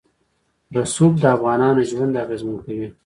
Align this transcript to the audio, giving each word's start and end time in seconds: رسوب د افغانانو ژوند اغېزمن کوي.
رسوب 0.75 1.13
د 1.19 1.23
افغانانو 1.35 1.81
ژوند 1.89 2.13
اغېزمن 2.23 2.57
کوي. 2.65 2.87